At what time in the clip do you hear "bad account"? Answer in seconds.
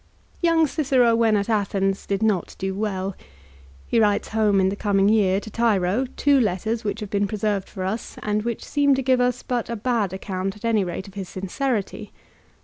9.75-10.55